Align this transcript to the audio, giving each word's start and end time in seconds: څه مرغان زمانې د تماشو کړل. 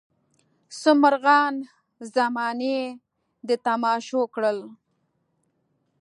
څه 0.79 0.91
مرغان 1.01 1.55
زمانې 2.15 2.79
د 3.47 3.49
تماشو 3.65 4.21
کړل. 4.33 4.59